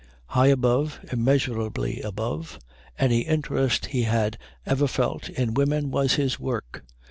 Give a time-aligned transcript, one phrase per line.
[0.29, 2.57] High above, immeasurably above,
[2.97, 4.35] any interest he had
[4.65, 6.83] ever felt in women was his work.